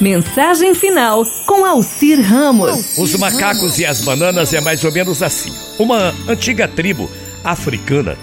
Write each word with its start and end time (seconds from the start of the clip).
Mensagem 0.00 0.74
final 0.74 1.24
com 1.46 1.64
Alcir 1.64 2.20
Ramos. 2.20 2.98
Os 2.98 3.14
macacos 3.18 3.78
e 3.78 3.86
as 3.86 4.02
bananas 4.02 4.52
é 4.52 4.60
mais 4.60 4.84
ou 4.84 4.92
menos 4.92 5.22
assim. 5.22 5.52
Uma 5.78 6.14
antiga 6.28 6.68
tribo 6.68 7.10
africana 7.42 8.16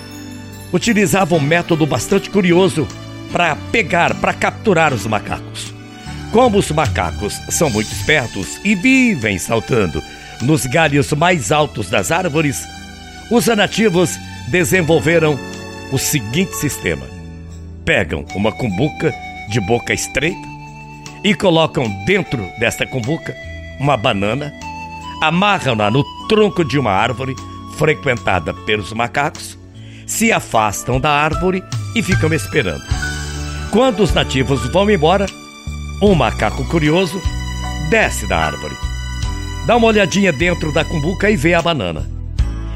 utilizava 0.72 1.36
um 1.36 1.40
método 1.40 1.86
bastante 1.86 2.30
curioso 2.30 2.88
para 3.32 3.56
pegar, 3.72 4.14
para 4.16 4.34
capturar 4.34 4.94
os 4.94 5.08
macacos. 5.08 5.74
Como 6.32 6.60
os 6.60 6.70
macacos 6.72 7.40
são 7.50 7.70
muito 7.70 7.92
espertos 7.92 8.60
e 8.64 8.76
vivem 8.76 9.40
saltando 9.40 10.02
nos 10.42 10.66
galhos 10.66 11.12
mais 11.14 11.52
altos 11.52 11.90
das 11.90 12.12
árvores, 12.12 12.64
os 13.32 13.48
nativos 13.48 14.18
desenvolveram 14.50 15.40
o 15.92 15.98
seguinte 15.98 16.56
sistema: 16.56 17.06
pegam 17.84 18.26
uma 18.36 18.52
cumbuca 18.52 19.14
de 19.50 19.60
boca 19.62 19.94
estreita 19.94 20.53
e 21.24 21.34
colocam 21.34 21.86
dentro 22.06 22.46
desta 22.60 22.86
cumbuca 22.86 23.36
uma 23.80 23.98
banana, 23.98 24.54
amarram-na 25.22 25.90
no 25.90 26.04
tronco 26.28 26.64
de 26.64 26.78
uma 26.78 26.92
árvore 26.92 27.36
frequentada 27.78 28.54
pelos 28.54 28.92
macacos, 28.94 29.58
se 30.06 30.32
afastam 30.32 31.00
da 31.00 31.10
árvore 31.10 31.64
e 31.96 32.04
ficam 32.04 32.34
esperando. 32.34 32.84
Quando 33.72 34.04
os 34.04 34.14
nativos 34.14 34.68
vão 34.70 34.90
embora, 34.90 35.26
um 36.02 36.14
macaco 36.14 36.64
curioso 36.66 37.22
desce 37.90 38.28
da 38.28 38.38
árvore. 38.38 38.76
Dá 39.66 39.78
uma 39.78 39.88
olhadinha 39.88 40.32
dentro 40.32 40.74
da 40.74 40.84
cumbuca 40.84 41.30
e 41.30 41.38
vê 41.38 41.54
a 41.54 41.62
banana. 41.62 42.08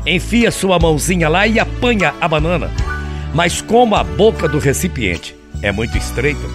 Enfia 0.05 0.52
sua 0.52 0.79
mãozinha 0.79 1.27
lá 1.27 1.45
e 1.45 1.59
apanha 1.59 2.13
a 2.21 2.27
banana. 2.27 2.71
Mas 3.33 3.61
como 3.61 3.95
a 3.95 4.03
boca 4.03 4.47
do 4.47 4.57
recipiente 4.57 5.35
é 5.61 5.71
muito 5.71 5.97
estreita, 5.97 6.47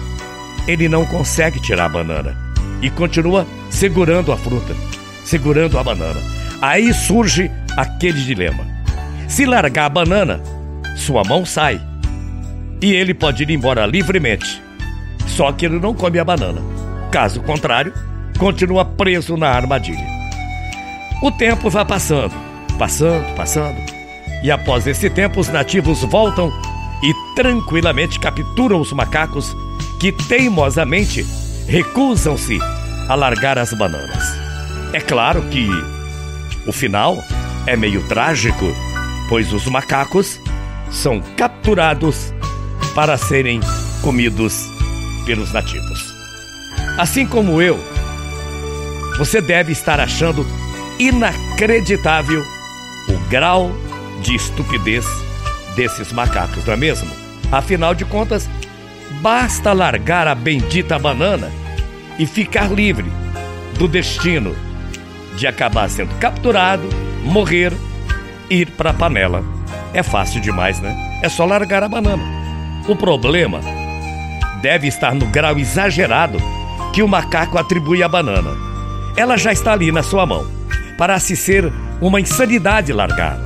ele 0.67 0.87
não 0.87 1.05
consegue 1.05 1.59
tirar 1.59 1.85
a 1.85 1.89
banana 1.89 2.35
e 2.81 2.89
continua 2.89 3.47
segurando 3.69 4.31
a 4.31 4.37
fruta, 4.37 4.75
segurando 5.25 5.77
a 5.77 5.83
banana. 5.83 6.19
Aí 6.61 6.93
surge 6.93 7.49
aquele 7.77 8.21
dilema: 8.21 8.65
se 9.27 9.45
largar 9.45 9.85
a 9.85 9.89
banana, 9.89 10.41
sua 10.95 11.23
mão 11.23 11.45
sai 11.45 11.81
e 12.83 12.93
ele 12.93 13.13
pode 13.13 13.43
ir 13.43 13.49
embora 13.49 13.85
livremente. 13.85 14.61
Só 15.25 15.53
que 15.53 15.65
ele 15.65 15.79
não 15.79 15.93
come 15.93 16.19
a 16.19 16.25
banana. 16.25 16.61
Caso 17.09 17.41
contrário, 17.41 17.93
continua 18.37 18.83
preso 18.83 19.37
na 19.37 19.47
armadilha. 19.47 20.05
O 21.21 21.31
tempo 21.31 21.69
vai 21.69 21.85
passando, 21.85 22.33
passando, 22.77 23.33
passando. 23.35 23.77
E 24.43 24.51
após 24.51 24.85
esse 24.85 25.09
tempo, 25.09 25.39
os 25.39 25.47
nativos 25.47 26.01
voltam 26.01 26.51
e 27.01 27.35
tranquilamente 27.35 28.19
capturam 28.19 28.81
os 28.81 28.91
macacos 28.91 29.55
que 30.03 30.11
teimosamente 30.11 31.25
recusam-se 31.65 32.59
a 33.07 33.15
largar 33.15 33.57
as 33.57 33.71
bananas. 33.71 34.21
É 34.91 34.99
claro 34.99 35.41
que 35.43 35.65
o 36.67 36.73
final 36.73 37.23
é 37.65 37.77
meio 37.77 38.05
trágico, 38.09 38.65
pois 39.29 39.53
os 39.53 39.65
macacos 39.67 40.41
são 40.91 41.21
capturados 41.37 42.33
para 42.93 43.15
serem 43.15 43.61
comidos 44.01 44.65
pelos 45.25 45.53
nativos. 45.53 46.13
Assim 46.97 47.25
como 47.25 47.61
eu, 47.61 47.79
você 49.17 49.39
deve 49.39 49.71
estar 49.71 50.01
achando 50.01 50.45
inacreditável 50.99 52.43
o 53.07 53.29
grau 53.29 53.71
de 54.21 54.35
estupidez 54.35 55.05
desses 55.77 56.11
macacos, 56.11 56.65
não 56.65 56.73
é 56.73 56.77
mesmo? 56.77 57.09
Afinal 57.49 57.95
de 57.95 58.03
contas, 58.03 58.49
Basta 59.21 59.73
largar 59.73 60.27
a 60.27 60.35
bendita 60.35 60.99
banana 60.99 61.51
e 62.19 62.25
ficar 62.25 62.71
livre 62.71 63.11
do 63.77 63.87
destino 63.87 64.55
de 65.35 65.47
acabar 65.47 65.89
sendo 65.89 66.13
capturado, 66.19 66.87
morrer, 67.23 67.73
ir 68.49 68.69
para 68.71 68.91
a 68.91 68.93
panela. 68.93 69.43
É 69.93 70.03
fácil 70.03 70.41
demais, 70.41 70.79
né? 70.79 70.95
É 71.23 71.29
só 71.29 71.45
largar 71.45 71.83
a 71.83 71.89
banana. 71.89 72.23
O 72.87 72.95
problema 72.95 73.61
deve 74.61 74.87
estar 74.87 75.13
no 75.13 75.25
grau 75.27 75.57
exagerado 75.57 76.37
que 76.93 77.01
o 77.01 77.07
macaco 77.07 77.57
atribui 77.57 78.03
à 78.03 78.07
banana. 78.07 78.51
Ela 79.15 79.37
já 79.37 79.51
está 79.51 79.73
ali 79.73 79.91
na 79.91 80.03
sua 80.03 80.25
mão. 80.25 80.45
Parece 80.97 81.35
ser 81.35 81.71
uma 82.01 82.19
insanidade 82.19 82.91
largar. 82.93 83.39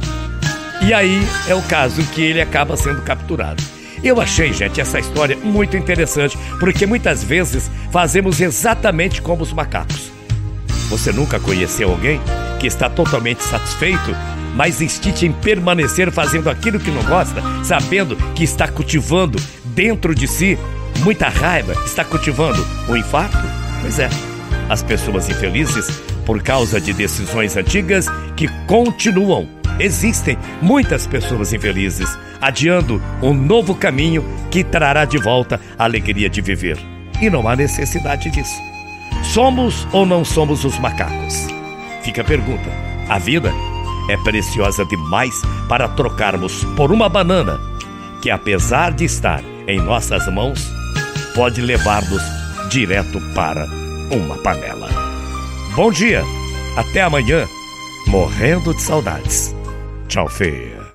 E 0.82 0.94
aí 0.94 1.22
é 1.48 1.56
o 1.56 1.62
caso 1.64 2.04
que 2.08 2.22
ele 2.22 2.42
acaba 2.42 2.78
sendo 2.78 3.02
capturado. 3.02 3.77
Eu 4.08 4.22
achei, 4.22 4.54
gente, 4.54 4.80
essa 4.80 5.00
história 5.00 5.36
muito 5.36 5.76
interessante, 5.76 6.38
porque 6.62 6.86
muitas 6.86 7.26
vezes 7.26 7.70
fazemos 7.92 8.40
exatamente 8.40 9.22
como 9.22 9.44
os 9.44 9.52
macacos. 9.52 10.10
Você 10.90 11.12
nunca 11.12 11.42
conheceu 11.42 11.92
alguém 11.92 12.22
que 12.58 12.68
está 12.68 12.90
totalmente 12.90 13.44
satisfeito, 13.44 14.16
mas 14.56 14.80
insiste 14.80 15.24
em 15.26 15.34
permanecer 15.34 16.10
fazendo 16.10 16.50
aquilo 16.50 16.80
que 16.80 16.90
não 16.90 17.04
gosta, 17.04 17.44
sabendo 17.66 18.16
que 18.34 18.46
está 18.46 18.66
cultivando 18.70 19.38
dentro 19.66 20.16
de 20.16 20.26
si 20.26 20.58
muita 21.04 21.28
raiva, 21.28 21.74
está 21.86 22.06
cultivando 22.06 22.66
o 22.88 22.94
um 22.94 22.96
infarto? 22.96 23.38
Pois 23.82 24.00
é, 24.00 24.10
as 24.70 24.82
pessoas 24.82 25.28
infelizes, 25.28 25.90
por 26.26 26.42
causa 26.42 26.80
de 26.80 26.94
decisões 26.94 27.58
antigas 27.58 28.06
que 28.38 28.48
continuam 28.68 29.50
existem 29.80 30.38
muitas 30.62 31.06
pessoas 31.08 31.54
infelizes, 31.54 32.18
adiando 32.42 33.02
um 33.22 33.34
novo 33.34 33.76
caminho 33.76 34.24
que 34.50 34.64
trará 34.64 35.06
de 35.06 35.18
volta 35.18 35.60
a 35.78 35.84
alegria 35.84 36.30
de 36.30 36.42
viver. 36.42 36.78
E 37.22 37.30
não 37.30 37.48
há 37.48 37.56
necessidade 37.56 38.30
disso. 38.30 38.62
Somos 39.24 39.88
ou 39.92 40.06
não 40.06 40.24
somos 40.24 40.64
os 40.64 40.78
macacos? 40.80 41.48
Fica 42.04 42.22
a 42.22 42.26
pergunta. 42.26 42.70
A 43.10 43.18
vida 43.18 43.52
é 44.10 44.18
preciosa 44.18 44.86
demais 44.86 45.34
para 45.68 45.88
trocarmos 45.88 46.64
por 46.76 46.92
uma 46.92 47.10
banana 47.10 47.60
que, 48.22 48.30
apesar 48.30 48.92
de 48.94 49.06
estar 49.06 49.44
em 49.68 49.80
nossas 49.80 50.32
mãos, 50.32 50.72
pode 51.36 51.62
levar-nos 51.62 52.22
direto 52.70 53.20
para 53.34 53.66
uma 54.12 54.38
panela. 54.38 54.90
Bom 55.76 55.92
dia, 55.92 56.24
até 56.76 57.02
amanhã, 57.02 57.48
morrendo 58.08 58.74
de 58.74 58.82
saudades. 58.82 59.57
Tchau, 60.08 60.28
Fê. 60.30 60.87